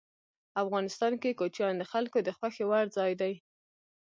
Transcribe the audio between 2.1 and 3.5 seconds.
د خوښې وړ ځای دی.